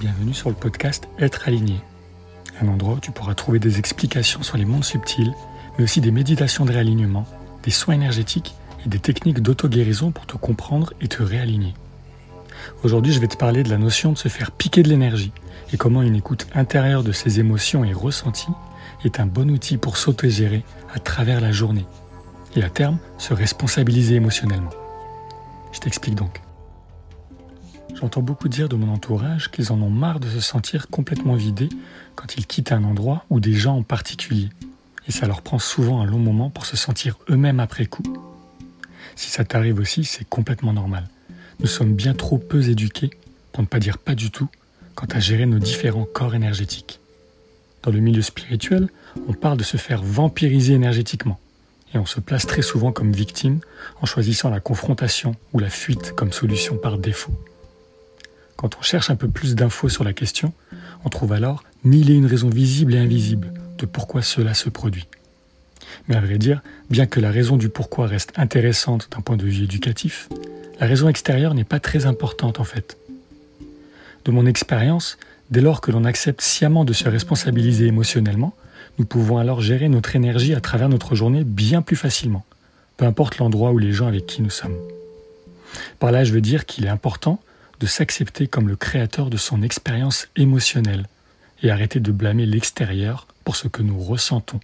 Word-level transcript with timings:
Bienvenue 0.00 0.32
sur 0.32 0.48
le 0.48 0.54
podcast 0.54 1.08
Être 1.18 1.48
aligné, 1.48 1.80
un 2.62 2.68
endroit 2.68 2.94
où 2.94 3.00
tu 3.00 3.10
pourras 3.10 3.34
trouver 3.34 3.58
des 3.58 3.80
explications 3.80 4.44
sur 4.44 4.56
les 4.56 4.64
mondes 4.64 4.84
subtils, 4.84 5.34
mais 5.76 5.82
aussi 5.82 6.00
des 6.00 6.12
méditations 6.12 6.64
de 6.64 6.70
réalignement, 6.70 7.26
des 7.64 7.72
soins 7.72 7.94
énergétiques 7.94 8.54
et 8.86 8.88
des 8.88 9.00
techniques 9.00 9.42
d'auto-guérison 9.42 10.12
pour 10.12 10.24
te 10.24 10.36
comprendre 10.36 10.92
et 11.00 11.08
te 11.08 11.20
réaligner. 11.20 11.74
Aujourd'hui, 12.84 13.12
je 13.12 13.18
vais 13.18 13.26
te 13.26 13.36
parler 13.36 13.64
de 13.64 13.70
la 13.70 13.76
notion 13.76 14.12
de 14.12 14.18
se 14.18 14.28
faire 14.28 14.52
piquer 14.52 14.84
de 14.84 14.88
l'énergie 14.88 15.32
et 15.72 15.76
comment 15.76 16.02
une 16.02 16.14
écoute 16.14 16.46
intérieure 16.54 17.02
de 17.02 17.10
ses 17.10 17.40
émotions 17.40 17.82
et 17.82 17.92
ressentis 17.92 18.52
est 19.04 19.18
un 19.18 19.26
bon 19.26 19.50
outil 19.50 19.78
pour 19.78 19.96
s'auto-gérer 19.96 20.62
à 20.94 21.00
travers 21.00 21.40
la 21.40 21.50
journée 21.50 21.86
et 22.54 22.62
à 22.62 22.70
terme 22.70 22.98
se 23.18 23.34
responsabiliser 23.34 24.14
émotionnellement. 24.14 24.70
Je 25.72 25.80
t'explique 25.80 26.14
donc. 26.14 26.40
J'entends 27.94 28.22
beaucoup 28.22 28.48
dire 28.48 28.68
de 28.68 28.76
mon 28.76 28.92
entourage 28.92 29.50
qu'ils 29.50 29.72
en 29.72 29.80
ont 29.82 29.90
marre 29.90 30.20
de 30.20 30.28
se 30.28 30.40
sentir 30.40 30.88
complètement 30.88 31.34
vidés 31.34 31.68
quand 32.14 32.36
ils 32.36 32.46
quittent 32.46 32.72
un 32.72 32.84
endroit 32.84 33.24
ou 33.30 33.40
des 33.40 33.54
gens 33.54 33.78
en 33.78 33.82
particulier. 33.82 34.50
Et 35.08 35.12
ça 35.12 35.26
leur 35.26 35.42
prend 35.42 35.58
souvent 35.58 36.00
un 36.00 36.06
long 36.06 36.18
moment 36.18 36.50
pour 36.50 36.66
se 36.66 36.76
sentir 36.76 37.16
eux-mêmes 37.30 37.60
après 37.60 37.86
coup. 37.86 38.02
Si 39.16 39.30
ça 39.30 39.44
t'arrive 39.44 39.80
aussi, 39.80 40.04
c'est 40.04 40.28
complètement 40.28 40.72
normal. 40.72 41.08
Nous 41.60 41.66
sommes 41.66 41.94
bien 41.94 42.14
trop 42.14 42.38
peu 42.38 42.68
éduqués, 42.68 43.10
pour 43.52 43.62
ne 43.62 43.66
pas 43.66 43.80
dire 43.80 43.98
pas 43.98 44.14
du 44.14 44.30
tout, 44.30 44.48
quant 44.94 45.08
à 45.10 45.18
gérer 45.18 45.46
nos 45.46 45.58
différents 45.58 46.04
corps 46.04 46.34
énergétiques. 46.34 47.00
Dans 47.82 47.90
le 47.90 48.00
milieu 48.00 48.22
spirituel, 48.22 48.88
on 49.28 49.32
parle 49.32 49.58
de 49.58 49.64
se 49.64 49.76
faire 49.76 50.02
vampiriser 50.02 50.74
énergétiquement. 50.74 51.40
Et 51.94 51.98
on 51.98 52.06
se 52.06 52.20
place 52.20 52.46
très 52.46 52.62
souvent 52.62 52.92
comme 52.92 53.12
victime 53.12 53.60
en 54.02 54.06
choisissant 54.06 54.50
la 54.50 54.60
confrontation 54.60 55.34
ou 55.52 55.58
la 55.58 55.70
fuite 55.70 56.12
comme 56.14 56.32
solution 56.32 56.76
par 56.76 56.98
défaut. 56.98 57.32
Quand 58.58 58.76
on 58.76 58.82
cherche 58.82 59.08
un 59.08 59.14
peu 59.14 59.28
plus 59.28 59.54
d'infos 59.54 59.88
sur 59.88 60.02
la 60.02 60.12
question, 60.12 60.52
on 61.04 61.10
trouve 61.10 61.32
alors 61.32 61.62
mille 61.84 62.10
et 62.10 62.14
une 62.14 62.26
raisons 62.26 62.48
visibles 62.48 62.96
et 62.96 62.98
invisibles 62.98 63.52
de 63.78 63.86
pourquoi 63.86 64.20
cela 64.20 64.52
se 64.52 64.68
produit. 64.68 65.06
Mais 66.08 66.16
à 66.16 66.20
vrai 66.20 66.38
dire, 66.38 66.60
bien 66.90 67.06
que 67.06 67.20
la 67.20 67.30
raison 67.30 67.56
du 67.56 67.68
pourquoi 67.68 68.08
reste 68.08 68.32
intéressante 68.34 69.08
d'un 69.12 69.20
point 69.20 69.36
de 69.36 69.44
vue 69.44 69.62
éducatif, 69.62 70.28
la 70.80 70.88
raison 70.88 71.08
extérieure 71.08 71.54
n'est 71.54 71.62
pas 71.62 71.78
très 71.78 72.06
importante 72.06 72.58
en 72.58 72.64
fait. 72.64 72.98
De 74.24 74.32
mon 74.32 74.44
expérience, 74.44 75.18
dès 75.52 75.60
lors 75.60 75.80
que 75.80 75.92
l'on 75.92 76.04
accepte 76.04 76.40
sciemment 76.40 76.84
de 76.84 76.92
se 76.92 77.08
responsabiliser 77.08 77.86
émotionnellement, 77.86 78.54
nous 78.98 79.04
pouvons 79.04 79.38
alors 79.38 79.60
gérer 79.60 79.88
notre 79.88 80.16
énergie 80.16 80.54
à 80.54 80.60
travers 80.60 80.88
notre 80.88 81.14
journée 81.14 81.44
bien 81.44 81.80
plus 81.80 81.94
facilement, 81.94 82.44
peu 82.96 83.04
importe 83.04 83.38
l'endroit 83.38 83.70
ou 83.70 83.78
les 83.78 83.92
gens 83.92 84.08
avec 84.08 84.26
qui 84.26 84.42
nous 84.42 84.50
sommes. 84.50 84.76
Par 86.00 86.10
là, 86.10 86.24
je 86.24 86.32
veux 86.32 86.40
dire 86.40 86.66
qu'il 86.66 86.86
est 86.86 86.88
important 86.88 87.40
de 87.80 87.86
s'accepter 87.86 88.46
comme 88.46 88.68
le 88.68 88.76
créateur 88.76 89.30
de 89.30 89.36
son 89.36 89.62
expérience 89.62 90.28
émotionnelle 90.36 91.06
et 91.62 91.70
arrêter 91.70 92.00
de 92.00 92.12
blâmer 92.12 92.46
l'extérieur 92.46 93.26
pour 93.44 93.56
ce 93.56 93.68
que 93.68 93.82
nous 93.82 93.98
ressentons. 93.98 94.60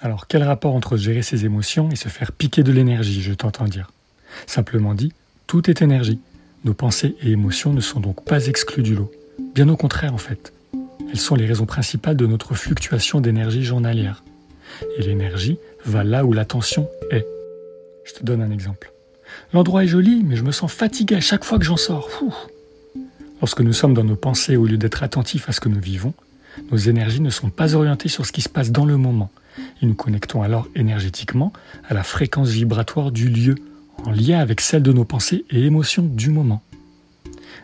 Alors 0.00 0.26
quel 0.26 0.42
rapport 0.42 0.74
entre 0.74 0.96
gérer 0.96 1.22
ses 1.22 1.44
émotions 1.44 1.90
et 1.90 1.96
se 1.96 2.08
faire 2.08 2.32
piquer 2.32 2.62
de 2.62 2.72
l'énergie, 2.72 3.22
je 3.22 3.32
t'entends 3.32 3.64
dire? 3.64 3.90
Simplement 4.46 4.94
dit, 4.94 5.12
tout 5.46 5.70
est 5.70 5.82
énergie. 5.82 6.20
Nos 6.64 6.74
pensées 6.74 7.16
et 7.22 7.30
émotions 7.30 7.72
ne 7.72 7.80
sont 7.80 8.00
donc 8.00 8.24
pas 8.24 8.46
exclues 8.46 8.82
du 8.82 8.94
lot. 8.94 9.10
Bien 9.54 9.68
au 9.68 9.76
contraire 9.76 10.14
en 10.14 10.18
fait. 10.18 10.52
Elles 11.10 11.18
sont 11.18 11.36
les 11.36 11.46
raisons 11.46 11.66
principales 11.66 12.16
de 12.16 12.26
notre 12.26 12.54
fluctuation 12.54 13.20
d'énergie 13.20 13.64
journalière. 13.64 14.24
Et 14.98 15.02
l'énergie 15.02 15.58
va 15.84 16.02
là 16.02 16.24
où 16.24 16.32
l'attention 16.32 16.88
est. 17.10 17.26
Je 18.04 18.14
te 18.14 18.24
donne 18.24 18.42
un 18.42 18.50
exemple. 18.50 18.93
L'endroit 19.52 19.84
est 19.84 19.88
joli, 19.88 20.22
mais 20.24 20.36
je 20.36 20.42
me 20.42 20.52
sens 20.52 20.72
fatigué 20.72 21.16
à 21.16 21.20
chaque 21.20 21.44
fois 21.44 21.58
que 21.58 21.64
j'en 21.64 21.76
sors. 21.76 22.08
Lorsque 23.40 23.60
nous 23.60 23.72
sommes 23.72 23.94
dans 23.94 24.04
nos 24.04 24.16
pensées 24.16 24.56
au 24.56 24.66
lieu 24.66 24.78
d'être 24.78 25.02
attentifs 25.02 25.48
à 25.48 25.52
ce 25.52 25.60
que 25.60 25.68
nous 25.68 25.80
vivons, 25.80 26.14
nos 26.70 26.76
énergies 26.76 27.20
ne 27.20 27.30
sont 27.30 27.50
pas 27.50 27.74
orientées 27.74 28.08
sur 28.08 28.26
ce 28.26 28.32
qui 28.32 28.40
se 28.40 28.48
passe 28.48 28.70
dans 28.70 28.84
le 28.84 28.96
moment. 28.96 29.30
Et 29.82 29.86
nous 29.86 29.94
connectons 29.94 30.42
alors 30.42 30.68
énergétiquement 30.74 31.52
à 31.88 31.94
la 31.94 32.02
fréquence 32.02 32.48
vibratoire 32.48 33.12
du 33.12 33.28
lieu, 33.28 33.54
en 34.04 34.10
lien 34.10 34.38
avec 34.38 34.60
celle 34.60 34.82
de 34.82 34.92
nos 34.92 35.04
pensées 35.04 35.44
et 35.50 35.64
émotions 35.64 36.02
du 36.02 36.30
moment. 36.30 36.62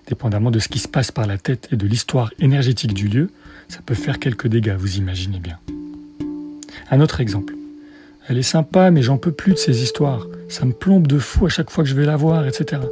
Dépendamment 0.07 0.51
de 0.51 0.59
ce 0.59 0.69
qui 0.69 0.79
se 0.79 0.89
passe 0.89 1.11
par 1.11 1.27
la 1.27 1.39
tête 1.39 1.69
et 1.73 1.77
de 1.77 1.87
l'histoire 1.87 2.33
énergétique 2.39 2.95
du 2.95 3.09
lieu, 3.09 3.31
ça 3.69 3.81
peut 3.85 3.95
faire 3.95 4.19
quelques 4.19 4.49
dégâts, 4.49 4.77
vous 4.77 4.97
imaginez 4.97 5.39
bien. 5.39 5.59
Un 6.91 7.01
autre 7.01 7.21
exemple. 7.21 7.55
Elle 8.29 8.39
est 8.39 8.43
sympa, 8.43 8.91
mais 8.91 9.03
j'en 9.03 9.19
peux 9.19 9.33
plus 9.33 9.53
de 9.53 9.59
ces 9.59 9.83
histoires. 9.83 10.27
Ça 10.51 10.65
me 10.65 10.73
plombe 10.73 11.07
de 11.07 11.21
fou 11.21 11.47
à 11.47 11.49
chaque 11.49 11.71
fois 11.71 11.85
que 11.85 11.91
je 11.91 11.95
vais 11.95 12.05
la 12.05 12.17
voir, 12.17 12.45
etc. 12.45 12.83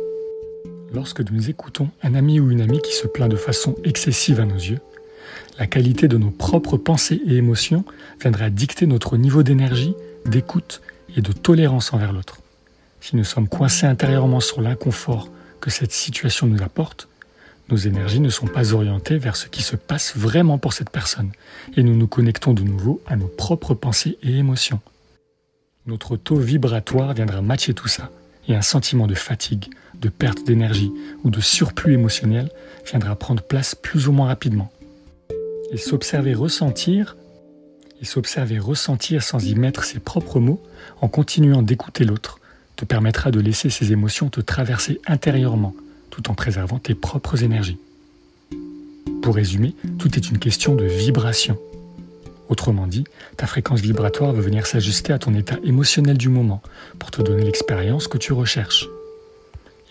Lorsque 0.95 1.29
nous 1.29 1.51
écoutons 1.51 1.91
un 2.05 2.15
ami 2.15 2.39
ou 2.39 2.53
une 2.53 2.61
amie 2.61 2.81
qui 2.81 2.93
se 2.95 3.09
plaint 3.09 3.29
de 3.29 3.35
façon 3.35 3.75
excessive 3.83 4.39
à 4.39 4.45
nos 4.45 4.55
yeux, 4.55 4.79
la 5.59 5.67
qualité 5.67 6.07
de 6.07 6.17
nos 6.17 6.31
propres 6.31 6.77
pensées 6.77 7.21
et 7.27 7.35
émotions 7.35 7.85
viendra 8.21 8.49
dicter 8.49 8.87
notre 8.87 9.17
niveau 9.17 9.43
d'énergie, 9.43 9.97
d'écoute 10.25 10.83
et 11.17 11.21
de 11.21 11.33
tolérance 11.33 11.93
envers 11.93 12.13
l'autre. 12.13 12.39
Si 13.01 13.17
nous 13.17 13.25
sommes 13.25 13.49
coincés 13.49 13.87
intérieurement 13.87 14.41
sur 14.41 14.61
l'inconfort 14.61 15.29
que 15.61 15.71
cette 15.71 15.93
situation 15.93 16.47
nous 16.47 16.63
apporte, 16.63 17.09
nos 17.71 17.77
énergies 17.77 18.21
ne 18.21 18.31
sont 18.31 18.47
pas 18.47 18.73
orientées 18.73 19.19
vers 19.19 19.35
ce 19.35 19.49
qui 19.49 19.65
se 19.65 19.75
passe 19.75 20.17
vraiment 20.17 20.59
pour 20.59 20.75
cette 20.75 20.91
personne, 20.91 21.33
et 21.77 21.83
nous 21.83 21.97
nous 21.97 22.07
connectons 22.07 22.55
de 22.55 22.63
nouveau 22.63 23.03
à 23.09 23.17
nos 23.17 23.27
propres 23.27 23.75
pensées 23.75 24.17
et 24.23 24.37
émotions. 24.37 24.81
Notre 25.89 26.19
taux 26.19 26.37
vibratoire 26.37 27.15
viendra 27.15 27.41
matcher 27.41 27.73
tout 27.73 27.89
ça, 27.89 28.11
et 28.47 28.55
un 28.55 28.61
sentiment 28.61 29.07
de 29.07 29.15
fatigue, 29.15 29.71
de 29.99 30.11
perte 30.11 30.47
d'énergie 30.47 30.93
ou 31.25 31.31
de 31.31 31.41
surplus 31.41 31.95
émotionnel 31.95 32.51
viendra 32.85 33.17
prendre 33.17 33.43
place 33.43 33.75
plus 33.75 34.07
ou 34.07 34.13
moins 34.13 34.27
rapidement. 34.27 34.71
Et 35.73 35.79
s'observer 35.79 36.35
ressentir, 36.35 37.17
et 38.03 38.05
s'observer 38.05 38.59
ressentir 38.59 39.23
sans 39.23 39.43
y 39.43 39.55
mettre 39.55 39.83
ses 39.83 39.99
propres 39.99 40.41
mots, 40.41 40.63
en 41.01 41.09
continuant 41.09 41.63
d'écouter 41.63 42.05
l'autre, 42.05 42.39
te 42.77 42.85
permettra 42.85 43.31
de 43.31 43.41
laisser 43.41 43.71
ces 43.71 43.91
émotions 43.91 44.29
te 44.29 44.43
traverser 44.43 45.01
intérieurement, 45.07 45.75
tout 46.11 46.29
en 46.29 46.35
préservant 46.35 46.79
tes 46.79 46.95
propres 46.95 47.43
énergies. 47.45 47.79
Pour 49.23 49.37
résumer, 49.37 49.75
tout 49.99 50.15
est 50.17 50.29
une 50.29 50.39
question 50.39 50.75
de 50.75 50.85
vibration. 50.85 51.59
Autrement 52.49 52.87
dit, 52.87 53.05
ta 53.37 53.47
fréquence 53.47 53.81
vibratoire 53.81 54.33
va 54.33 54.41
venir 54.41 54.67
s'ajuster 54.67 55.13
à 55.13 55.19
ton 55.19 55.35
état 55.35 55.57
émotionnel 55.65 56.17
du 56.17 56.29
moment 56.29 56.63
pour 56.99 57.11
te 57.11 57.21
donner 57.21 57.45
l'expérience 57.45 58.09
que 58.09 58.19
tu 58.19 58.33
recherches. 58.33 58.89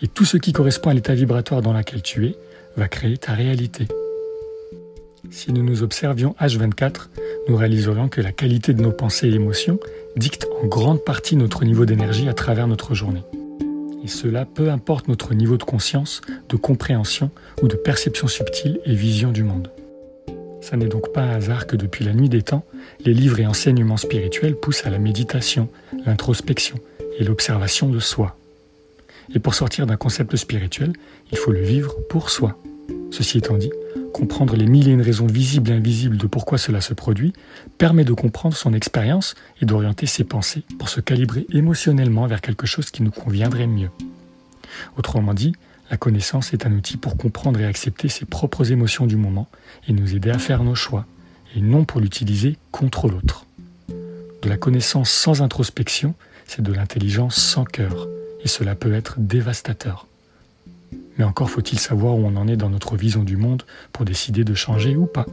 Et 0.02 0.08
tout 0.08 0.26
ce 0.26 0.38
qui 0.38 0.54
correspond 0.54 0.90
à 0.90 0.94
l'état 0.94 1.14
vibratoire 1.14 1.62
dans 1.62 1.74
lequel 1.74 2.02
tu 2.02 2.28
es 2.28 2.36
va 2.76 2.88
créer 2.88 3.18
ta 3.18 3.34
réalité. 3.34 3.88
Si 5.30 5.52
nous 5.52 5.64
nous 5.64 5.84
observions 5.84 6.36
H24, 6.40 7.10
nous 7.50 7.58
réaliserions 7.58 8.08
que 8.08 8.22
la 8.22 8.32
qualité 8.32 8.74
de 8.74 8.82
nos 8.82 8.92
pensées 8.92 9.28
et 9.28 9.34
émotions 9.34 9.80
dicte 10.16 10.48
en 10.62 10.68
grande 10.68 11.04
partie 11.04 11.36
notre 11.36 11.66
niveau 11.66 11.86
d'énergie 11.86 12.30
à 12.30 12.34
travers 12.34 12.68
notre 12.68 12.94
journée. 12.94 13.24
Et 14.04 14.08
cela 14.08 14.46
peu 14.46 14.70
importe 14.70 15.08
notre 15.08 15.34
niveau 15.34 15.58
de 15.58 15.64
conscience, 15.64 16.22
de 16.50 16.56
compréhension 16.56 17.30
ou 17.62 17.68
de 17.68 17.76
perception 17.76 18.28
subtile 18.28 18.80
et 18.86 18.94
vision 18.94 19.32
du 19.32 19.44
monde. 19.44 19.70
Ça 20.62 20.76
n'est 20.76 20.88
donc 20.88 21.14
pas 21.14 21.22
un 21.22 21.36
hasard 21.36 21.68
que 21.68 21.76
depuis 21.76 22.04
la 22.04 22.14
nuit 22.14 22.30
des 22.30 22.42
temps, 22.42 22.66
les 23.06 23.14
livres 23.14 23.40
et 23.40 23.46
enseignements 23.46 23.98
spirituels 23.98 24.56
poussent 24.56 24.86
à 24.86 24.90
la 24.90 25.00
méditation, 25.00 25.70
l'introspection 26.06 26.78
et 27.20 27.24
l'observation 27.24 27.90
de 27.90 28.00
soi. 28.00 28.38
Et 29.34 29.40
pour 29.40 29.56
sortir 29.56 29.86
d'un 29.86 29.98
concept 29.98 30.36
spirituel, 30.36 30.94
il 31.32 31.38
faut 31.38 31.52
le 31.52 31.62
vivre 31.62 31.96
pour 32.10 32.30
soi. 32.30 32.58
Ceci 33.12 33.38
étant 33.38 33.58
dit, 33.58 33.72
comprendre 34.14 34.56
les 34.56 34.66
mille 34.66 34.88
et 34.88 34.92
une 34.92 35.02
raisons 35.02 35.28
visibles 35.28 35.72
et 35.72 35.74
invisibles 35.74 36.18
de 36.18 36.28
pourquoi 36.28 36.58
cela 36.58 36.82
se 36.82 36.94
produit 36.94 37.34
permet 37.78 38.04
de 38.04 38.14
comprendre 38.14 38.56
son 38.56 38.74
expérience 38.74 39.36
et 39.62 39.66
d'orienter 39.66 40.06
ses 40.06 40.24
pensées 40.24 40.64
pour 40.80 40.90
se 40.90 41.02
calibrer 41.02 41.46
émotionnellement 41.52 42.28
vers 42.28 42.42
quelque 42.42 42.68
chose 42.68 42.90
qui 42.90 43.04
nous 43.04 43.12
conviendrait 43.12 43.68
mieux. 43.68 43.90
Autrement 44.98 45.34
dit, 45.34 45.54
la 45.90 45.98
connaissance 45.98 46.54
est 46.54 46.66
un 46.66 46.74
outil 46.74 46.98
pour 46.98 47.18
comprendre 47.18 47.60
et 47.62 47.66
accepter 47.66 48.10
ses 48.10 48.26
propres 48.26 48.72
émotions 48.72 49.08
du 49.08 49.16
moment 49.16 49.48
et 49.88 49.94
nous 49.94 50.16
aider 50.16 50.30
à 50.30 50.38
faire 50.38 50.64
nos 50.64 50.76
choix, 50.76 51.06
et 51.56 51.62
non 51.62 51.86
pour 51.86 52.02
l'utiliser 52.02 52.58
contre 52.72 53.08
l'autre. 53.08 53.46
De 54.42 54.50
la 54.50 54.58
connaissance 54.58 55.10
sans 55.10 55.42
introspection, 55.42 56.14
c'est 56.46 56.62
de 56.62 56.74
l'intelligence 56.74 57.36
sans 57.36 57.64
cœur, 57.64 58.08
et 58.44 58.48
cela 58.48 58.76
peut 58.76 58.94
être 58.94 59.16
dévastateur. 59.18 60.08
Mais 61.18 61.24
encore 61.24 61.50
faut-il 61.50 61.80
savoir 61.80 62.16
où 62.16 62.26
on 62.26 62.36
en 62.36 62.48
est 62.48 62.58
dans 62.58 62.70
notre 62.70 62.96
vision 62.96 63.24
du 63.24 63.38
monde 63.38 63.64
pour 63.92 64.06
décider 64.06 64.44
de 64.44 64.54
changer 64.54 64.96
ou 64.96 65.06
pas. 65.06 65.26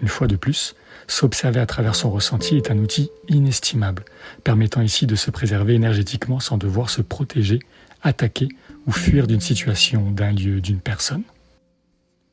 Une 0.00 0.08
fois 0.08 0.28
de 0.28 0.36
plus, 0.36 0.76
s'observer 1.08 1.58
à 1.58 1.66
travers 1.66 1.96
son 1.96 2.10
ressenti 2.10 2.56
est 2.56 2.70
un 2.70 2.78
outil 2.78 3.10
inestimable, 3.28 4.04
permettant 4.44 4.82
ici 4.82 5.06
de 5.06 5.16
se 5.16 5.30
préserver 5.30 5.74
énergétiquement 5.74 6.38
sans 6.38 6.58
devoir 6.58 6.90
se 6.90 7.02
protéger, 7.02 7.60
attaquer 8.02 8.48
ou 8.86 8.92
fuir 8.92 9.26
d'une 9.26 9.40
situation, 9.40 10.10
d'un 10.10 10.32
lieu, 10.32 10.60
d'une 10.60 10.80
personne. 10.80 11.22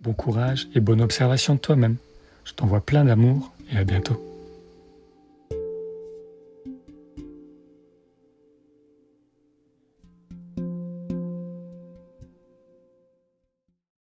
Bon 0.02 0.14
courage 0.14 0.68
et 0.76 0.80
bonne 0.80 1.02
observation 1.02 1.56
de 1.56 1.60
toi-même. 1.60 1.98
Je 2.44 2.54
t'envoie 2.54 2.82
plein 2.82 3.06
d'amour 3.06 3.52
et 3.72 3.78
à 3.78 3.84
bientôt. 3.84 4.35